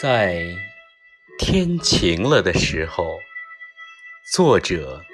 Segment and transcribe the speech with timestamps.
[0.00, 0.46] 在
[1.38, 3.18] 天晴了的时候，
[4.32, 5.04] 作者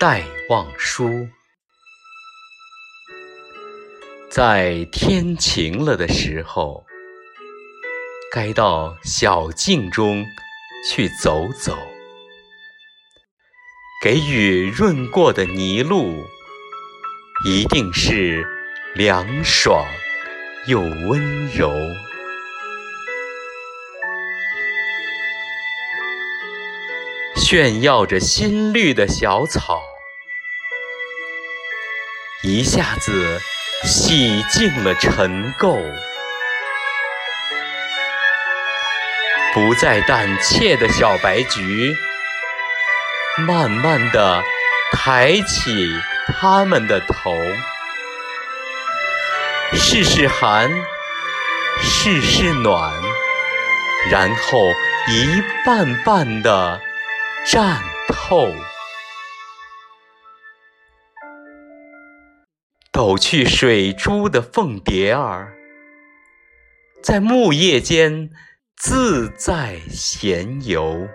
[0.00, 1.28] 戴望舒。
[4.28, 6.84] 在天晴了的时候，
[8.32, 10.26] 该到小径中
[10.90, 11.78] 去走走，
[14.02, 16.24] 给雨润过的泥路，
[17.46, 18.44] 一定是
[18.96, 19.86] 凉爽
[20.66, 21.70] 又温柔。
[27.50, 29.80] 炫耀着新绿的小草，
[32.42, 33.40] 一下子
[33.84, 35.80] 洗净了尘垢，
[39.54, 41.96] 不再胆怯的小白菊，
[43.38, 44.42] 慢慢地
[44.92, 45.88] 抬起
[46.26, 47.34] 它们的头，
[49.72, 50.70] 试试寒，
[51.80, 52.92] 试试暖，
[54.10, 54.68] 然后
[55.08, 56.82] 一瓣瓣的。
[57.50, 58.52] 绽透，
[62.92, 65.54] 抖去水珠的凤蝶儿，
[67.02, 68.28] 在木叶间
[68.76, 71.08] 自在闲游，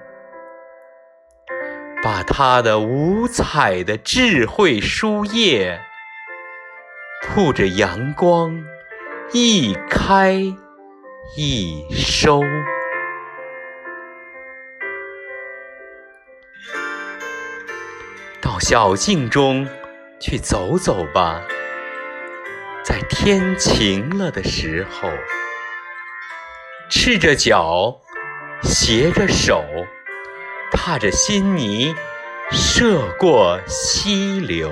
[2.02, 5.80] 把它的五彩的智慧书页，
[7.22, 8.60] 铺着阳光，
[9.34, 10.34] 一开
[11.38, 12.42] 一收。
[18.54, 19.68] 到小径中
[20.20, 21.42] 去走走吧，
[22.86, 25.10] 在天晴了的时候，
[26.88, 28.00] 赤着脚，
[28.62, 29.66] 携着手，
[30.72, 31.96] 踏着新泥，
[32.52, 34.70] 涉过溪流。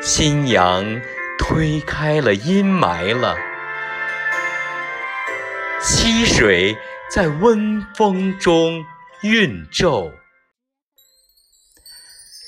[0.00, 1.00] 新阳
[1.38, 3.36] 推开了阴霾了，
[5.80, 6.76] 溪水。
[7.10, 8.86] 在温风中
[9.22, 10.12] 韵皱，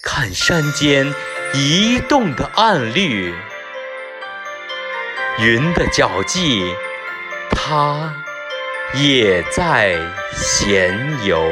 [0.05, 1.12] 看山间
[1.53, 3.34] 移动的暗绿，
[5.41, 6.73] 云的脚迹，
[7.50, 8.15] 它
[8.95, 9.99] 也在
[10.33, 11.44] 闲游。